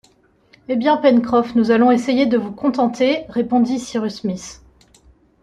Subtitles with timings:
[0.67, 4.63] Eh bien, Pencroff, nous allons essayer de vous contenter, répondit Cyrus Smith